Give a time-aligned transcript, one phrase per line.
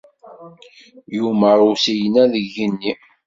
[1.15, 2.93] Yumeṛ i usigna deg yigenni.